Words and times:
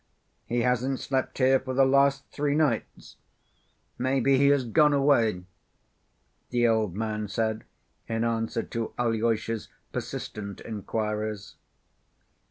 "He 0.47 0.61
hasn't 0.63 0.99
slept 0.99 1.37
here 1.37 1.59
for 1.59 1.75
the 1.75 1.85
last 1.85 2.25
three 2.31 2.55
nights. 2.55 3.17
Maybe 3.99 4.39
he 4.39 4.47
has 4.47 4.65
gone 4.65 4.93
away," 4.93 5.43
the 6.49 6.67
old 6.67 6.95
man 6.95 7.27
said 7.27 7.65
in 8.07 8.23
answer 8.23 8.63
to 8.63 8.95
Alyosha's 8.97 9.67
persistent 9.93 10.59
inquiries. 10.61 11.53